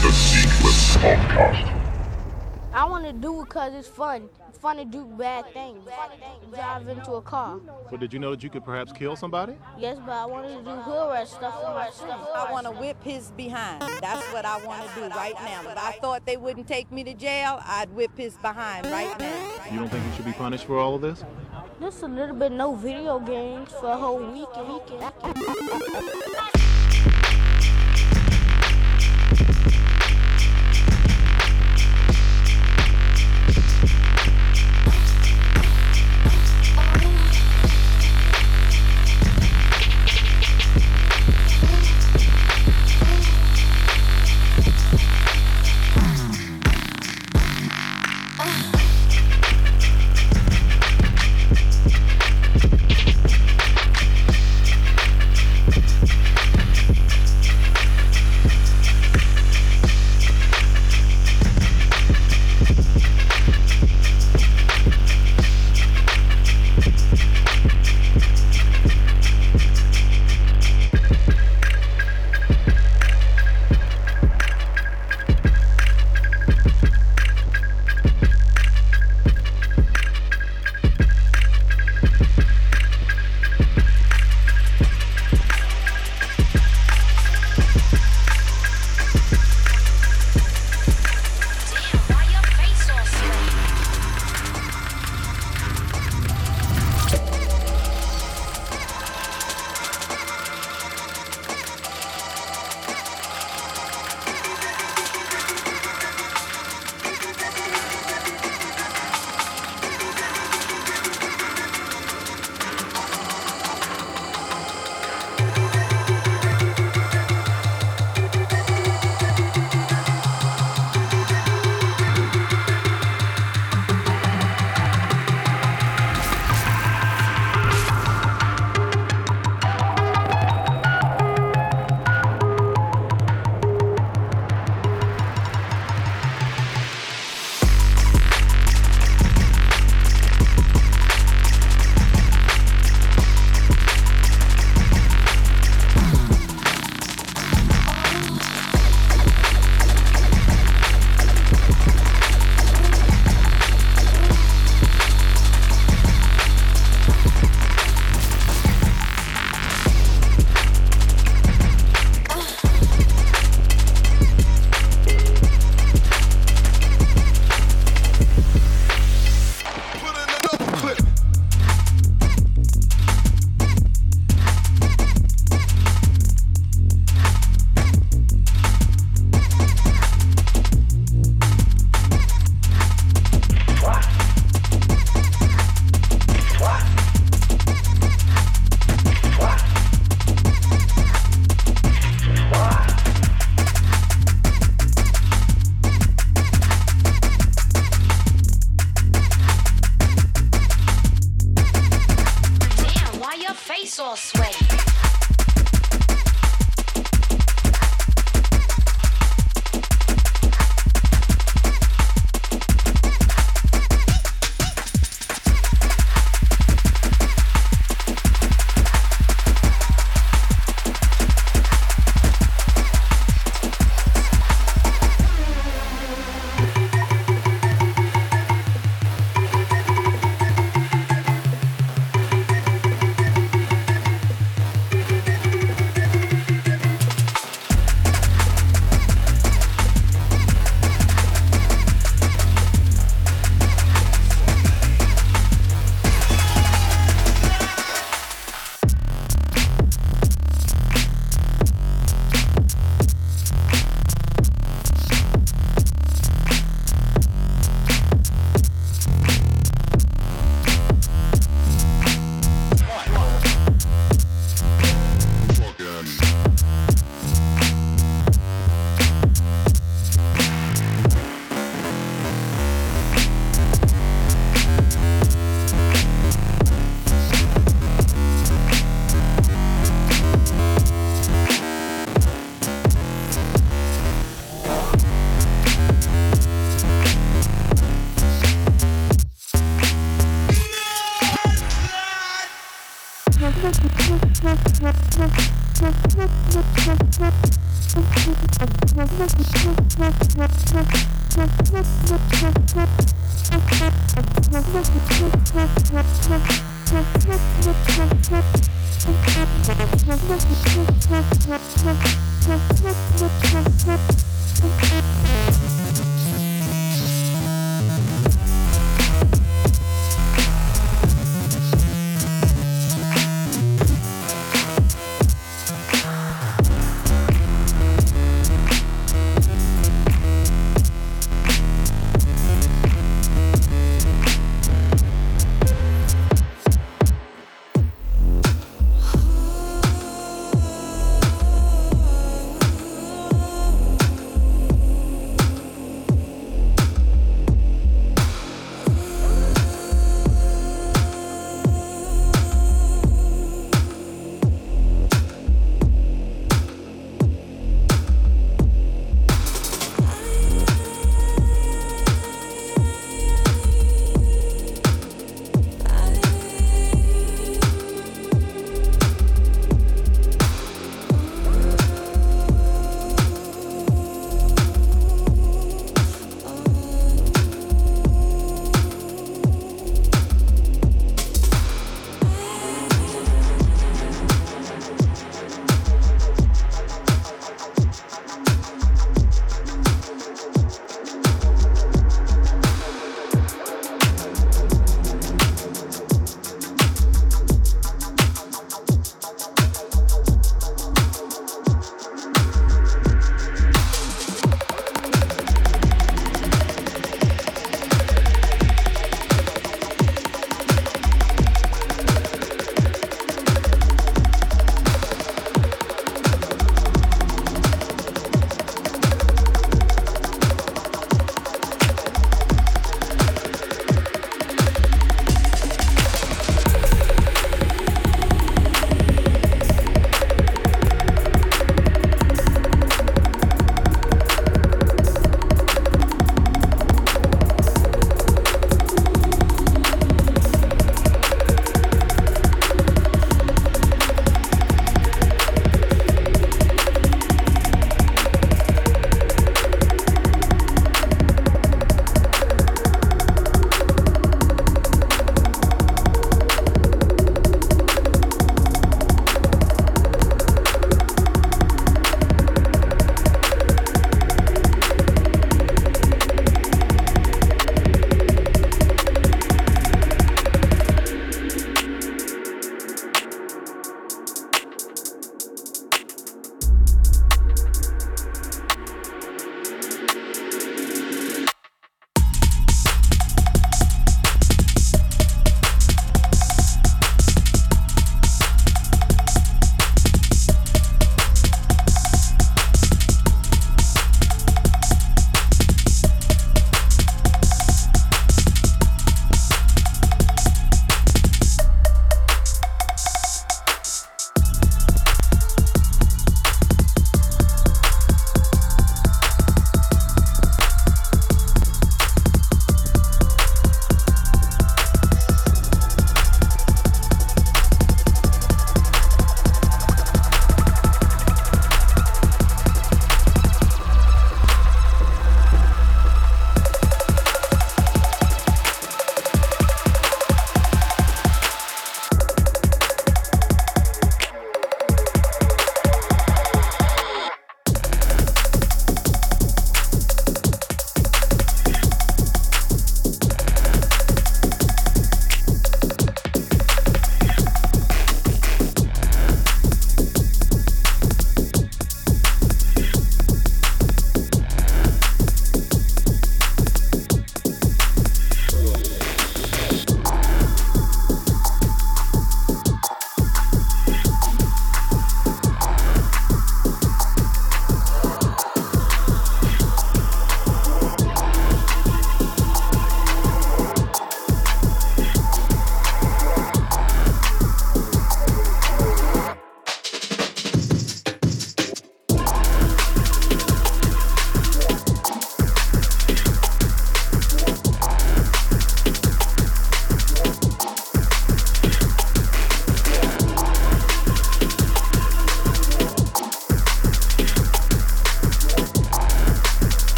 [0.00, 1.76] Infinite Sequence Podcast.
[2.72, 4.30] I want to do it because it's fun.
[4.48, 5.86] It's fun to do bad things.
[6.54, 7.58] Drive into a car.
[7.90, 9.56] But did you know that you could perhaps kill somebody?
[9.78, 12.28] Yes, but I wanted to do hood rat stuff for my stuff.
[12.34, 13.82] I want to whip his behind.
[14.00, 15.70] That's what I want to do right now.
[15.70, 19.52] If I thought they wouldn't take me to jail, I'd whip his behind right now.
[19.70, 21.22] You don't think you should be punished for all of this?
[21.78, 24.20] Just a little bit no video games for a whole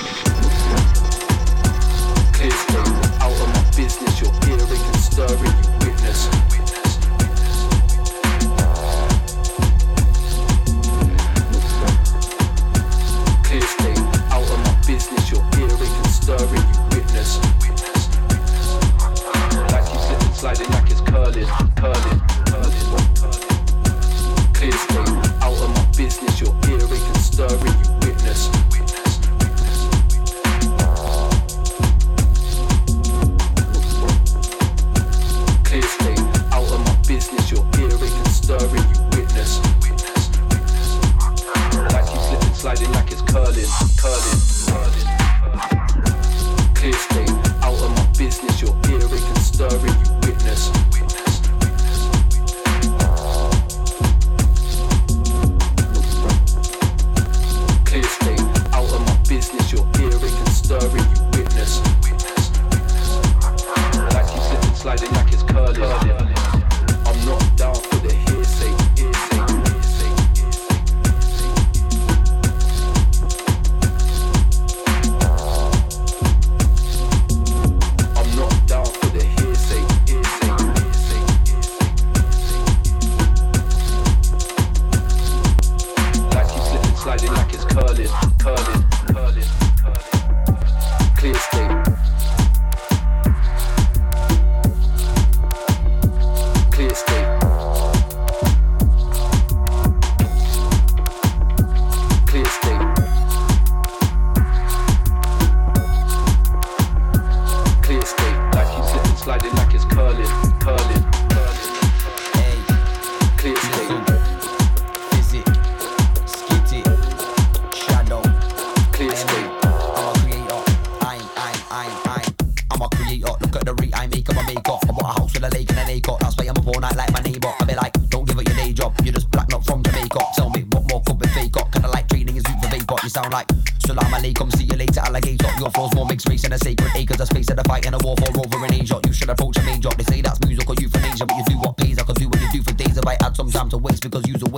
[135.77, 135.95] alligator.
[135.95, 138.15] More mixed race in a sacred acres of space of the fight in a war
[138.17, 138.99] for over in Asia.
[139.05, 139.97] You should approach a main job.
[139.97, 141.99] They say that's music or euthanasia, but you do what pays.
[141.99, 144.03] I could do what you do for days if I add some time to waste
[144.03, 144.49] because you's a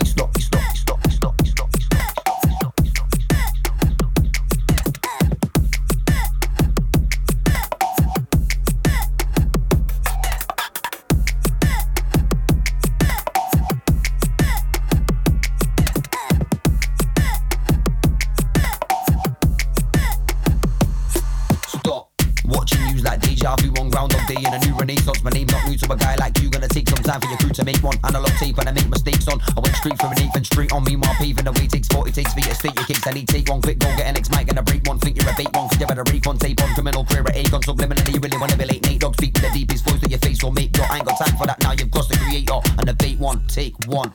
[30.61, 31.67] and on me while paving the way.
[31.67, 33.07] Takes 40 takes for you to state your case.
[33.07, 34.99] I need take one quick, go get an X mic and a break one.
[34.99, 37.35] Think you're a bait one, cause you better rake on tape on criminal career at
[37.35, 37.61] Aegon.
[37.63, 38.83] Subliminally, you really wanna be late.
[38.85, 40.75] Nate Dogg speak with the deepest voice that your face will make.
[40.77, 41.71] Yo, I ain't got time for that now.
[41.71, 43.43] You've got the creator and the bait one.
[43.47, 44.13] Take one.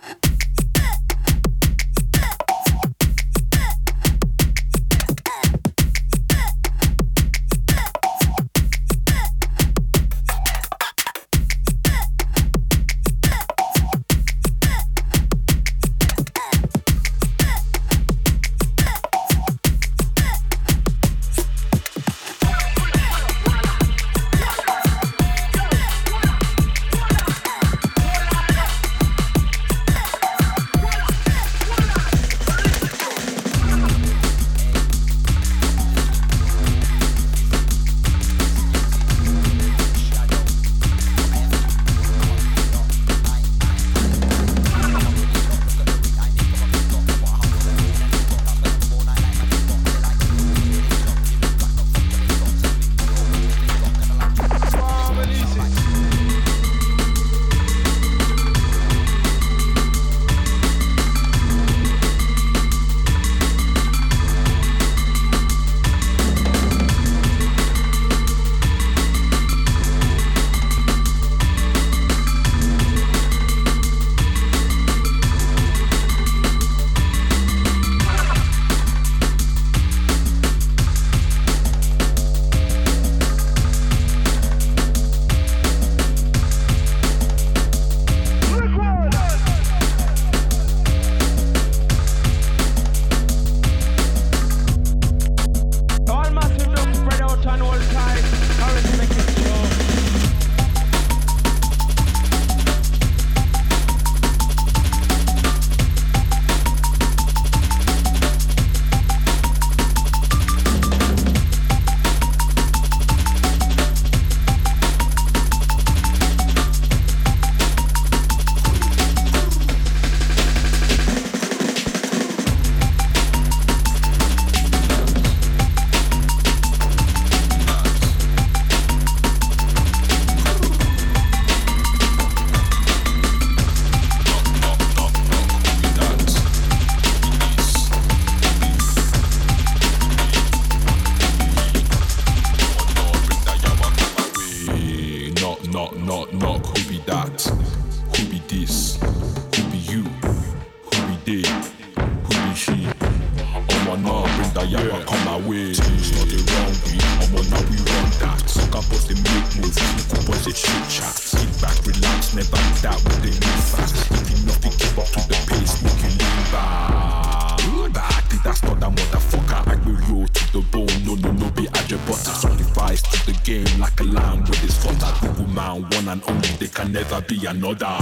[177.58, 177.97] another.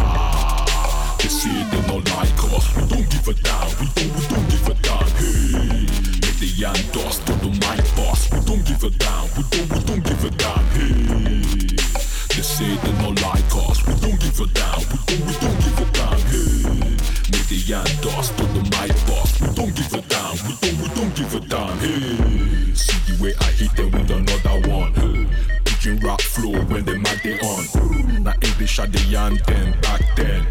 [27.24, 28.22] I on.
[28.22, 29.36] Na English I dey yarn
[29.80, 30.46] back then.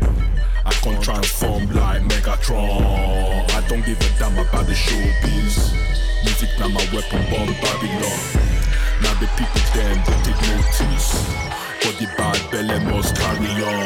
[0.65, 2.81] I can transform like Megatron.
[3.51, 5.73] I don't give a damn about the showbiz.
[6.23, 8.19] Music now my weapon, bomb Babylon.
[9.03, 11.09] Now the people them they take notice.
[11.83, 13.85] But the bad belly must carry on.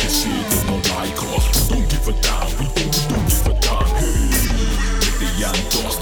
[0.00, 1.70] This shit is not like us.
[1.70, 2.48] We don't give a damn.
[2.58, 3.86] We don't, we don't give a damn.
[4.00, 4.30] Hey,
[5.00, 6.01] make the young dust.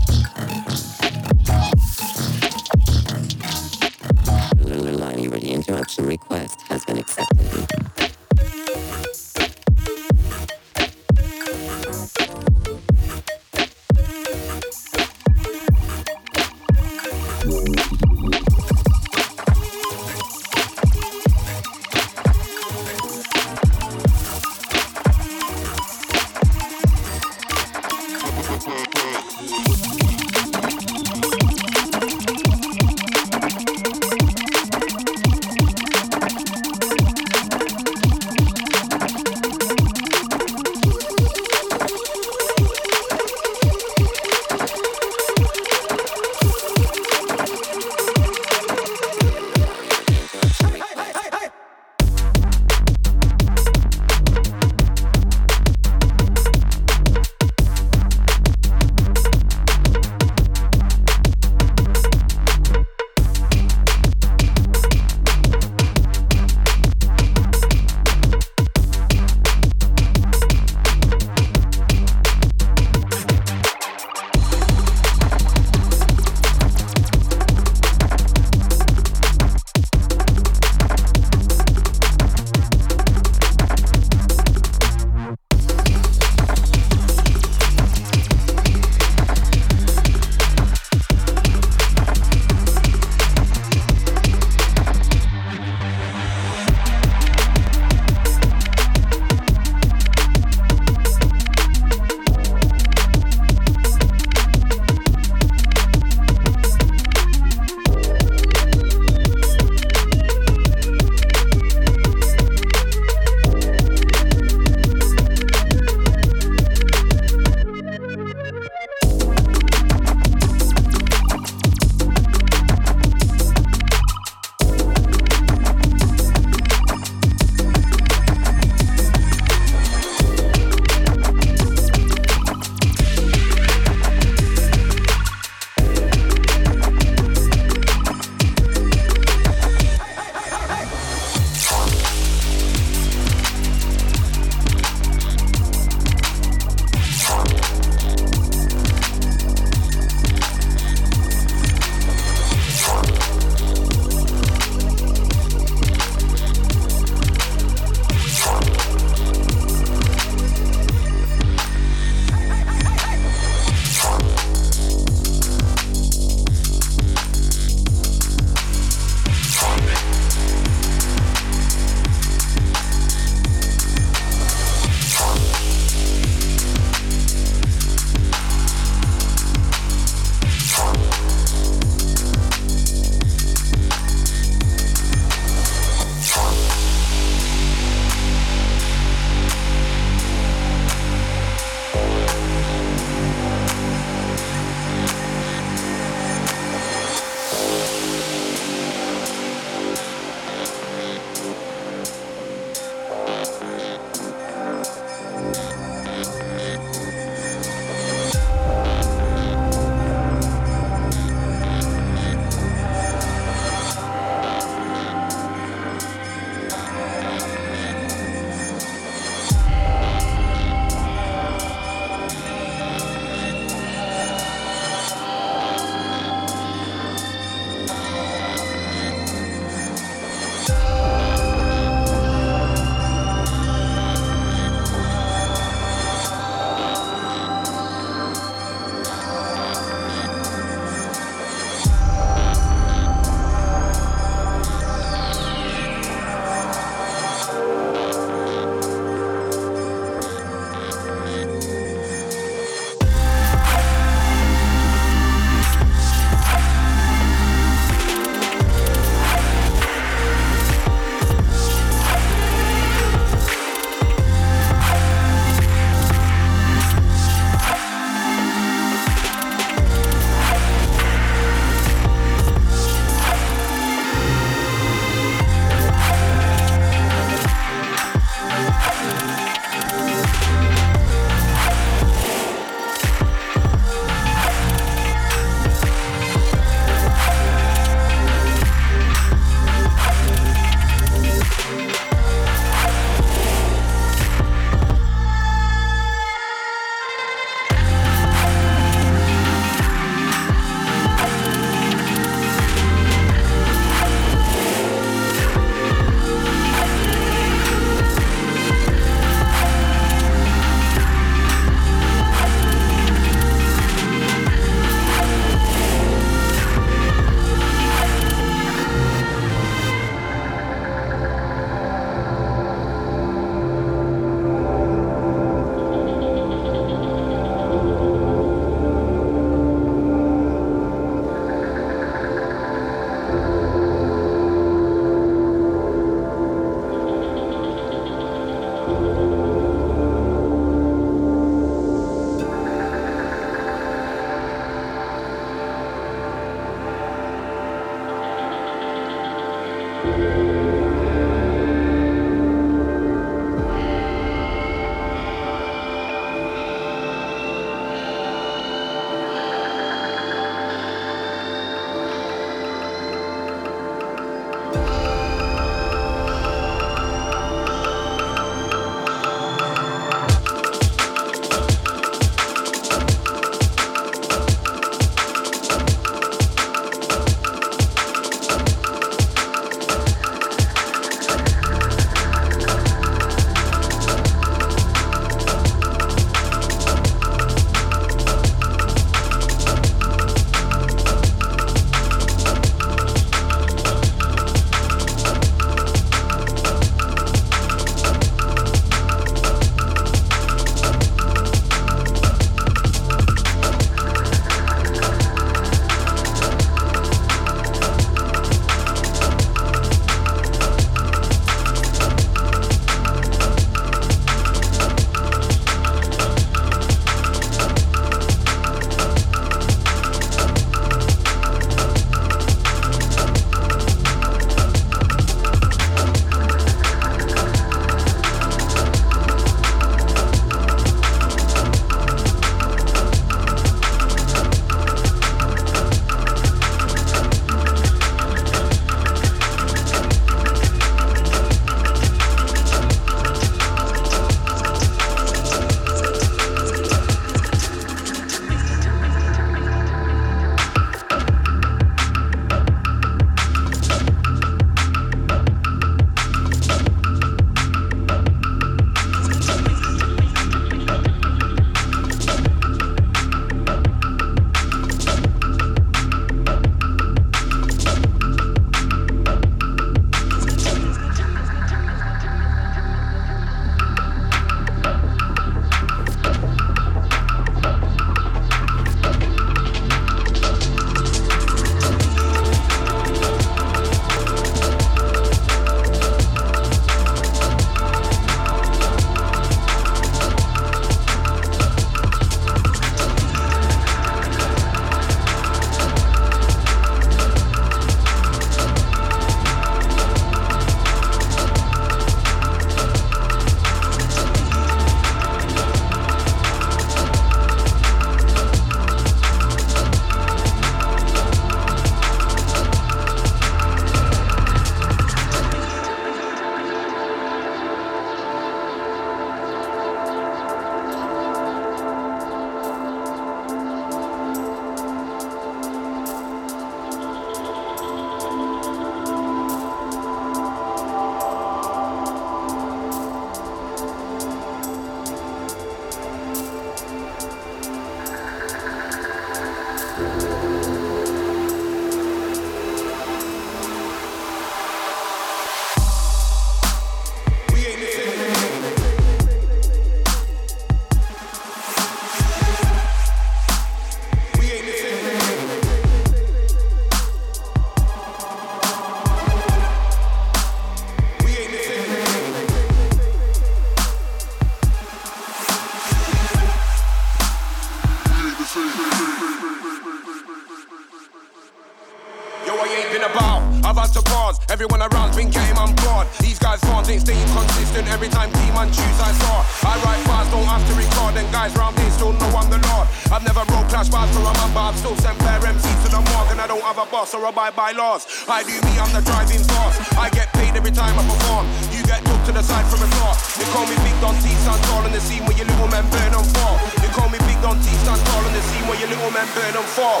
[574.56, 576.08] Everyone around's been getting on board.
[576.16, 577.92] These guys' farms ain't staying consistent.
[577.92, 579.44] Every time team on choose I saw.
[579.68, 581.12] I write bars, don't have to record.
[581.20, 582.88] And guys round here still know I'm the Lord.
[583.12, 585.88] I've never wrote clash bars for a man, but I've still sent fair MCs to
[585.92, 586.32] the morgue.
[586.32, 588.08] And I don't have a boss or abide by laws.
[588.32, 589.76] I do me, I'm the driving force.
[589.92, 591.44] I get paid every time I perform.
[591.76, 593.20] You get took to the side from a thought.
[593.36, 595.84] They call me Big Don T, stand tall in the scene where your little men
[595.92, 596.52] burn on for.
[596.80, 599.28] They call me Big Don T, stand tall in the scene where your little men
[599.36, 600.00] burn on for.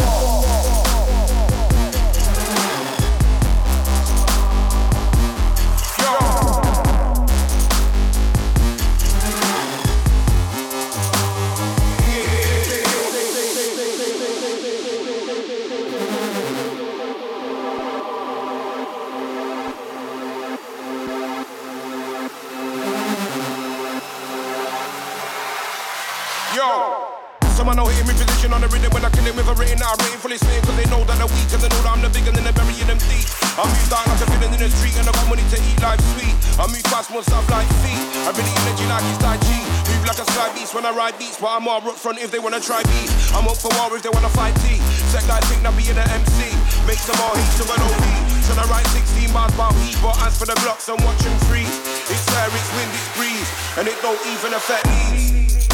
[0.00, 0.61] Someone
[30.32, 32.24] out, written cause they know that I'm weak, and they know that I'm the big
[32.24, 33.26] and then they're burying them deep.
[33.58, 35.78] I move down like a villain in the street, and I got money to eat
[35.84, 36.34] life sweet.
[36.56, 38.00] I move fast, more stuff like feet.
[38.24, 39.36] I really energy like it's Tai.
[39.36, 42.30] Move like a sky beast when I ride beats, but I'm all up front if
[42.30, 43.12] they wanna try beats.
[43.36, 44.80] I'm up for war if they wanna fight T.
[45.12, 46.48] Set guys think that being an MC
[46.88, 48.04] makes them all heat to an OB.
[48.48, 51.76] Should I write 16 bars about heat, but as for the blocks, I'm watching freeze.
[52.08, 55.71] It's air, it's wind, it's breeze, and it don't even affect me.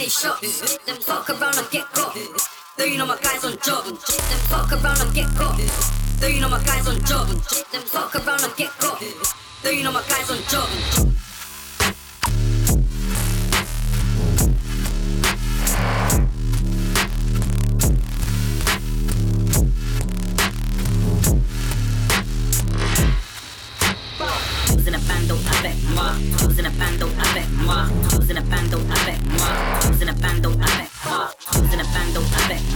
[0.00, 0.40] they shot.
[0.40, 2.16] Them fuck around and get caught.
[2.78, 3.84] Though you know my guys on job.
[3.84, 5.60] Them fuck around and get caught.
[6.18, 7.28] Though you know my guys on job.
[7.28, 9.02] Them fuck around and get caught.
[9.62, 10.68] Though you know my guys on job.
[24.66, 26.14] Choosing a band don't affect moi.
[26.38, 28.09] Choosing a band don't affect moi.